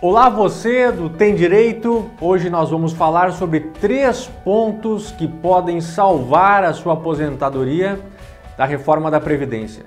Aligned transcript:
Olá 0.00 0.28
você 0.28 0.92
do 0.92 1.10
Tem 1.10 1.34
Direito. 1.34 2.08
Hoje 2.20 2.48
nós 2.48 2.70
vamos 2.70 2.92
falar 2.92 3.32
sobre 3.32 3.58
três 3.58 4.30
pontos 4.44 5.10
que 5.10 5.26
podem 5.26 5.80
salvar 5.80 6.62
a 6.62 6.72
sua 6.72 6.92
aposentadoria 6.92 7.98
da 8.56 8.64
reforma 8.64 9.10
da 9.10 9.18
Previdência. 9.18 9.86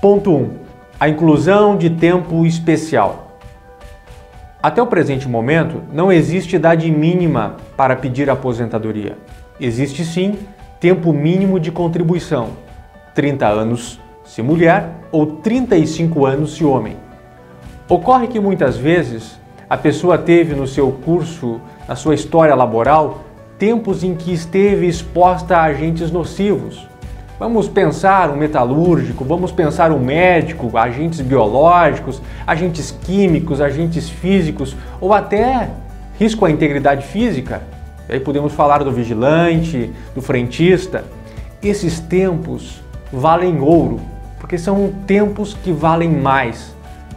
Ponto 0.00 0.30
1. 0.30 0.34
Um, 0.36 0.58
a 1.00 1.08
inclusão 1.08 1.76
de 1.76 1.90
tempo 1.90 2.46
especial. 2.46 3.31
Até 4.62 4.80
o 4.80 4.86
presente 4.86 5.28
momento, 5.28 5.82
não 5.92 6.12
existe 6.12 6.54
idade 6.54 6.88
mínima 6.88 7.56
para 7.76 7.96
pedir 7.96 8.30
aposentadoria. 8.30 9.18
Existe 9.60 10.04
sim 10.04 10.38
tempo 10.78 11.12
mínimo 11.12 11.58
de 11.58 11.72
contribuição: 11.72 12.50
30 13.12 13.44
anos 13.48 13.98
se 14.24 14.40
mulher 14.40 14.88
ou 15.10 15.26
35 15.26 16.24
anos 16.24 16.54
se 16.54 16.64
homem. 16.64 16.96
Ocorre 17.88 18.28
que 18.28 18.38
muitas 18.38 18.76
vezes 18.76 19.36
a 19.68 19.76
pessoa 19.76 20.16
teve 20.16 20.54
no 20.54 20.68
seu 20.68 20.92
curso, 20.92 21.60
na 21.88 21.96
sua 21.96 22.14
história 22.14 22.54
laboral, 22.54 23.24
tempos 23.58 24.04
em 24.04 24.14
que 24.14 24.32
esteve 24.32 24.86
exposta 24.86 25.56
a 25.56 25.64
agentes 25.64 26.12
nocivos. 26.12 26.86
Vamos 27.42 27.66
pensar 27.66 28.30
um 28.30 28.36
metalúrgico, 28.36 29.24
vamos 29.24 29.50
pensar 29.50 29.90
um 29.90 29.98
médico, 29.98 30.78
agentes 30.78 31.20
biológicos, 31.20 32.22
agentes 32.46 32.92
químicos, 32.92 33.60
agentes 33.60 34.08
físicos 34.08 34.76
ou 35.00 35.12
até 35.12 35.68
risco 36.20 36.44
à 36.44 36.50
integridade 36.52 37.04
física. 37.04 37.60
Aí 38.08 38.20
podemos 38.20 38.52
falar 38.52 38.84
do 38.84 38.92
vigilante, 38.92 39.92
do 40.14 40.22
frentista. 40.22 41.04
Esses 41.60 41.98
tempos 41.98 42.80
valem 43.12 43.60
ouro, 43.60 44.00
porque 44.38 44.56
são 44.56 44.92
tempos 45.04 45.52
que 45.52 45.72
valem 45.72 46.10
mais. 46.10 46.72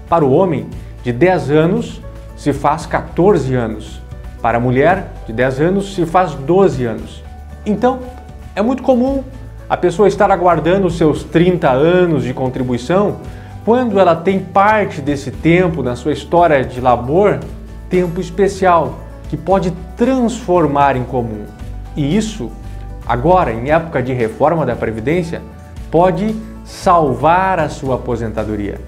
Para 0.10 0.26
o 0.26 0.32
homem, 0.34 0.66
de 1.04 1.14
10 1.14 1.52
anos 1.52 2.02
se 2.36 2.52
faz 2.52 2.88
14 2.88 3.54
anos. 3.54 4.02
Para 4.42 4.58
a 4.58 4.60
mulher, 4.60 5.06
de 5.28 5.34
10 5.34 5.62
anos 5.62 5.94
se 5.94 6.04
faz 6.04 6.34
12 6.34 6.84
anos. 6.84 7.24
Então, 7.64 8.00
é 8.56 8.62
muito 8.64 8.82
comum 8.82 9.24
a 9.70 9.76
pessoa 9.76 10.08
estar 10.08 10.30
aguardando 10.30 10.88
os 10.88 10.98
seus 10.98 11.24
30 11.24 11.70
anos 11.70 12.24
de 12.24 12.34
contribuição 12.34 13.18
quando 13.64 14.00
ela 14.00 14.16
tem 14.16 14.40
parte 14.40 15.02
desse 15.02 15.32
tempo 15.32 15.82
na 15.82 15.96
sua 15.96 16.14
história 16.14 16.64
de 16.64 16.80
labor, 16.80 17.40
tempo 17.90 18.22
especial, 18.22 19.00
que 19.28 19.36
pode 19.36 19.72
transformar 19.98 20.96
em 20.96 21.04
comum. 21.04 21.46
E 21.96 22.16
isso, 22.16 22.52
agora, 23.08 23.52
em 23.52 23.72
época 23.72 24.04
de 24.04 24.14
reforma 24.14 24.68
da 24.68 24.76
Previdência, 24.76 25.42
pode 25.90 26.36
salvar 26.64 27.60
a 27.60 27.68
sua 27.68 27.96
aposentadoria. 27.96 28.80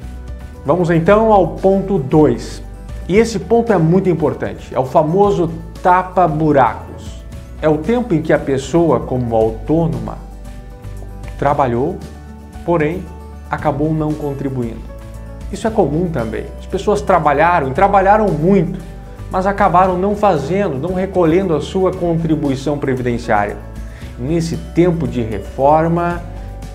Vamos 0.63 0.91
então 0.91 1.33
ao 1.33 1.55
ponto 1.55 1.97
2. 1.97 2.61
E 3.09 3.17
esse 3.17 3.39
ponto 3.39 3.73
é 3.73 3.77
muito 3.79 4.09
importante, 4.09 4.75
é 4.75 4.79
o 4.79 4.85
famoso 4.85 5.49
tapa-buracos. 5.81 7.23
É 7.59 7.67
o 7.67 7.79
tempo 7.79 8.13
em 8.13 8.21
que 8.21 8.31
a 8.31 8.37
pessoa, 8.37 8.99
como 8.99 9.35
autônoma, 9.35 10.26
trabalhou, 11.37 11.97
porém 12.65 13.03
acabou 13.49 13.93
não 13.93 14.13
contribuindo. 14.13 14.81
Isso 15.51 15.67
é 15.67 15.69
comum 15.69 16.09
também. 16.09 16.45
As 16.59 16.65
pessoas 16.65 17.01
trabalharam 17.01 17.69
e 17.69 17.71
trabalharam 17.71 18.27
muito, 18.27 18.79
mas 19.31 19.45
acabaram 19.45 19.97
não 19.97 20.15
fazendo, 20.15 20.77
não 20.77 20.93
recolhendo 20.93 21.55
a 21.55 21.61
sua 21.61 21.91
contribuição 21.91 22.77
previdenciária. 22.77 23.57
Nesse 24.19 24.57
tempo 24.57 25.07
de 25.07 25.21
reforma, 25.21 26.21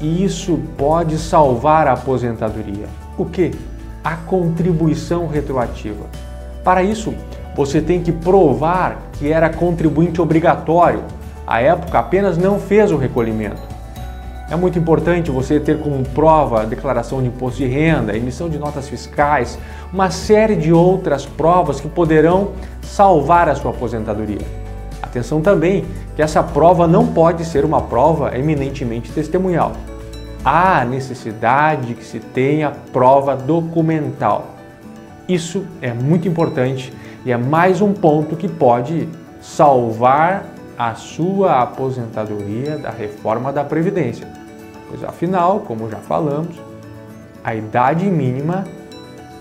isso 0.00 0.58
pode 0.76 1.18
salvar 1.18 1.86
a 1.86 1.92
aposentadoria. 1.92 2.86
O 3.18 3.26
que? 3.26 3.50
A 4.02 4.16
contribuição 4.16 5.26
retroativa. 5.26 6.06
Para 6.64 6.82
isso, 6.82 7.14
você 7.54 7.80
tem 7.80 8.02
que 8.02 8.12
provar 8.12 8.98
que 9.14 9.30
era 9.30 9.50
contribuinte 9.50 10.20
obrigatório. 10.20 11.02
À 11.46 11.60
época, 11.60 11.98
apenas 11.98 12.38
não 12.38 12.58
fez 12.58 12.90
o 12.90 12.96
recolhimento. 12.96 13.71
É 14.52 14.54
muito 14.54 14.78
importante 14.78 15.30
você 15.30 15.58
ter 15.58 15.78
como 15.78 16.04
prova 16.10 16.60
a 16.60 16.64
declaração 16.66 17.22
de 17.22 17.28
imposto 17.28 17.56
de 17.56 17.66
renda, 17.66 18.14
emissão 18.14 18.50
de 18.50 18.58
notas 18.58 18.86
fiscais, 18.86 19.58
uma 19.90 20.10
série 20.10 20.56
de 20.56 20.70
outras 20.70 21.24
provas 21.24 21.80
que 21.80 21.88
poderão 21.88 22.50
salvar 22.82 23.48
a 23.48 23.54
sua 23.54 23.70
aposentadoria. 23.70 24.46
Atenção 25.00 25.40
também 25.40 25.86
que 26.14 26.20
essa 26.20 26.42
prova 26.42 26.86
não 26.86 27.06
pode 27.06 27.46
ser 27.46 27.64
uma 27.64 27.80
prova 27.80 28.36
eminentemente 28.36 29.10
testemunhal. 29.10 29.72
Há 30.44 30.84
necessidade 30.84 31.94
que 31.94 32.04
se 32.04 32.20
tenha 32.20 32.72
prova 32.92 33.34
documental. 33.34 34.48
Isso 35.26 35.64
é 35.80 35.94
muito 35.94 36.28
importante 36.28 36.92
e 37.24 37.32
é 37.32 37.38
mais 37.38 37.80
um 37.80 37.94
ponto 37.94 38.36
que 38.36 38.48
pode 38.48 39.08
salvar 39.40 40.44
a 40.76 40.94
sua 40.94 41.62
aposentadoria 41.62 42.76
da 42.76 42.90
reforma 42.90 43.50
da 43.50 43.64
Previdência 43.64 44.41
pois 44.92 45.02
afinal, 45.02 45.60
como 45.60 45.88
já 45.88 45.96
falamos, 45.96 46.54
a 47.42 47.54
idade 47.54 48.04
mínima 48.04 48.64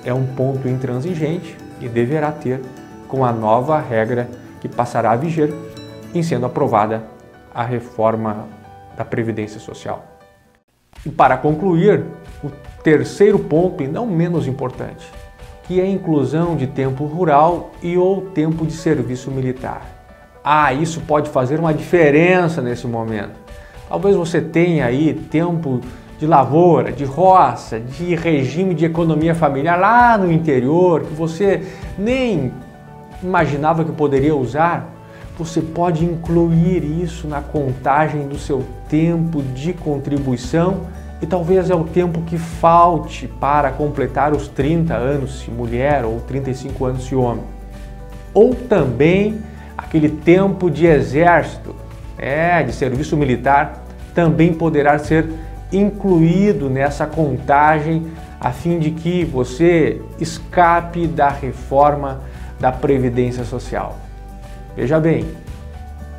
é 0.05 0.13
um 0.13 0.25
ponto 0.25 0.65
intransigente 0.65 1.57
e 1.81 1.89
deverá 1.89 2.31
ter 2.31 2.61
com 3.09 3.25
a 3.25 3.33
nova 3.33 3.77
regra 3.77 4.29
que 4.61 4.69
passará 4.69 5.11
a 5.11 5.15
viger 5.17 5.53
em 6.15 6.23
sendo 6.23 6.45
aprovada 6.45 7.03
a 7.53 7.63
reforma 7.63 8.47
da 8.95 9.03
Previdência 9.03 9.59
Social. 9.59 10.05
E 11.05 11.09
para 11.09 11.35
concluir, 11.35 12.05
o 12.41 12.49
terceiro 12.81 13.37
ponto, 13.37 13.83
e 13.83 13.87
não 13.87 14.07
menos 14.07 14.47
importante, 14.47 15.05
que 15.63 15.81
é 15.81 15.83
a 15.83 15.87
inclusão 15.87 16.55
de 16.55 16.67
tempo 16.67 17.03
rural 17.03 17.71
e 17.83 17.97
ou 17.97 18.21
tempo 18.29 18.65
de 18.65 18.73
serviço 18.73 19.29
militar. 19.29 19.81
Ah, 20.41 20.73
isso 20.73 21.01
pode 21.01 21.29
fazer 21.29 21.59
uma 21.59 21.73
diferença 21.73 22.61
nesse 22.61 22.87
momento. 22.87 23.41
Talvez 23.91 24.15
você 24.15 24.39
tenha 24.39 24.85
aí 24.85 25.13
tempo 25.13 25.81
de 26.17 26.25
lavoura, 26.25 26.93
de 26.93 27.03
roça, 27.03 27.77
de 27.77 28.15
regime 28.15 28.73
de 28.73 28.85
economia 28.85 29.35
familiar 29.35 29.77
lá 29.77 30.17
no 30.17 30.31
interior 30.31 31.01
que 31.01 31.13
você 31.13 31.61
nem 31.97 32.53
imaginava 33.21 33.83
que 33.83 33.91
poderia 33.91 34.33
usar. 34.33 34.89
Você 35.37 35.59
pode 35.59 36.05
incluir 36.05 36.85
isso 37.03 37.27
na 37.27 37.41
contagem 37.41 38.29
do 38.29 38.39
seu 38.39 38.63
tempo 38.87 39.41
de 39.41 39.73
contribuição 39.73 40.83
e 41.21 41.25
talvez 41.25 41.69
é 41.69 41.75
o 41.75 41.83
tempo 41.83 42.21
que 42.21 42.37
falte 42.37 43.27
para 43.27 43.71
completar 43.71 44.31
os 44.31 44.47
30 44.47 44.93
anos 44.93 45.41
se 45.41 45.51
mulher 45.51 46.05
ou 46.05 46.21
35 46.21 46.85
anos 46.85 47.03
se 47.03 47.13
homem. 47.13 47.43
Ou 48.33 48.55
também 48.55 49.41
aquele 49.77 50.07
tempo 50.07 50.71
de 50.71 50.85
exército, 50.85 51.80
é, 52.21 52.61
de 52.61 52.71
serviço 52.71 53.17
militar 53.17 53.83
também 54.13 54.53
poderá 54.53 54.99
ser 54.99 55.27
incluído 55.71 56.69
nessa 56.69 57.07
contagem 57.07 58.05
a 58.39 58.51
fim 58.51 58.77
de 58.77 58.91
que 58.91 59.25
você 59.25 60.01
escape 60.19 61.07
da 61.07 61.29
reforma 61.29 62.21
da 62.59 62.71
Previdência 62.71 63.43
Social. 63.43 63.97
Veja 64.75 64.99
bem, 64.99 65.25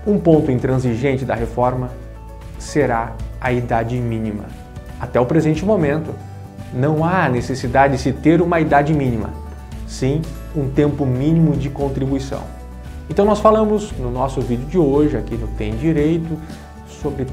um 0.07 0.19
ponto 0.19 0.51
intransigente 0.51 1.25
da 1.25 1.35
reforma 1.35 1.91
será 2.59 3.13
a 3.41 3.53
idade 3.53 3.97
mínima. 3.97 4.45
Até 5.01 5.21
o 5.21 5.27
presente 5.27 5.65
momento, 5.65 6.15
não 6.73 7.05
há 7.05 7.29
necessidade 7.29 7.97
de 7.97 8.03
se 8.03 8.13
ter 8.13 8.41
uma 8.41 8.61
idade 8.61 8.93
mínima, 8.93 9.31
sim 9.87 10.23
um 10.55 10.69
tempo 10.69 11.05
mínimo 11.05 11.57
de 11.57 11.71
contribuição. 11.71 12.62
Então 13.13 13.27
nós 13.27 13.41
falamos 13.41 13.93
no 13.99 14.11
nosso 14.11 14.41
vídeo 14.41 14.65
de 14.65 14.79
hoje, 14.79 15.19
aqui 15.19 15.37
no 15.37 15.47
Tem 15.49 15.77
Direito, 15.77 16.35
sobre 16.87 17.27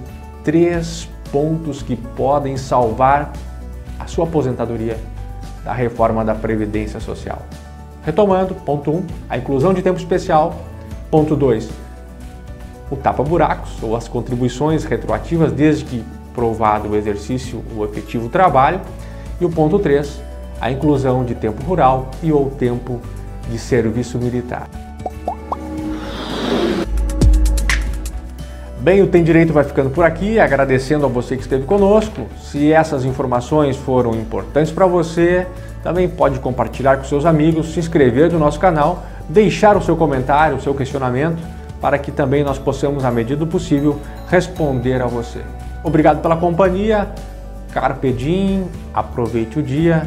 três 0.43 1.07
pontos 1.31 1.81
que 1.81 1.95
podem 1.95 2.57
salvar 2.57 3.31
a 3.97 4.05
sua 4.05 4.25
aposentadoria 4.25 4.99
da 5.63 5.71
reforma 5.71 6.25
da 6.25 6.35
Previdência 6.35 6.99
Social. 6.99 7.41
Retomando, 8.03 8.53
ponto 8.55 8.91
1, 8.91 8.93
um, 8.93 9.05
a 9.29 9.37
inclusão 9.37 9.73
de 9.73 9.81
tempo 9.81 9.97
especial. 9.97 10.53
Ponto 11.09 11.33
2, 11.33 11.69
o 12.91 12.97
tapa-buracos 12.97 13.81
ou 13.81 13.95
as 13.95 14.05
contribuições 14.05 14.83
retroativas 14.83 15.53
desde 15.53 15.85
que 15.85 16.03
provado 16.35 16.89
o 16.89 16.95
exercício, 16.97 17.63
o 17.73 17.85
efetivo 17.85 18.27
trabalho. 18.27 18.81
E 19.39 19.45
o 19.45 19.49
ponto 19.49 19.79
3, 19.79 20.21
a 20.59 20.69
inclusão 20.69 21.23
de 21.23 21.35
tempo 21.35 21.63
rural 21.63 22.11
e 22.21 22.33
ou 22.33 22.49
tempo 22.49 22.99
de 23.49 23.57
serviço 23.57 24.17
militar. 24.17 24.67
Bem, 28.79 29.01
o 29.01 29.07
Tem 29.07 29.23
Direito 29.23 29.51
vai 29.53 29.63
ficando 29.63 29.89
por 29.89 30.05
aqui, 30.05 30.39
agradecendo 30.39 31.05
a 31.05 31.09
você 31.09 31.35
que 31.35 31.43
esteve 31.43 31.65
conosco. 31.65 32.27
Se 32.41 32.71
essas 32.71 33.05
informações 33.05 33.75
foram 33.75 34.15
importantes 34.15 34.71
para 34.71 34.85
você, 34.87 35.45
também 35.83 36.07
pode 36.07 36.39
compartilhar 36.39 36.97
com 36.97 37.03
seus 37.03 37.25
amigos, 37.25 37.73
se 37.73 37.79
inscrever 37.79 38.31
no 38.31 38.39
nosso 38.39 38.59
canal, 38.59 39.03
deixar 39.27 39.77
o 39.77 39.81
seu 39.81 39.95
comentário, 39.95 40.57
o 40.57 40.61
seu 40.61 40.73
questionamento. 40.73 41.39
para 41.81 41.97
que 41.97 42.11
também 42.11 42.43
nós 42.43 42.57
possamos, 42.57 43.05
à 43.05 43.11
medida 43.11 43.37
do 43.37 43.47
possível, 43.47 43.99
responder 44.29 45.01
a 45.01 45.07
você. 45.07 45.39
Obrigado 45.83 46.21
pela 46.21 46.35
companhia, 46.35 47.07
Carpe 47.73 48.11
Diem, 48.11 48.67
aproveite 48.93 49.59
o 49.59 49.63
dia, 49.63 50.03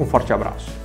um 0.00 0.06
forte 0.06 0.32
abraço. 0.32 0.81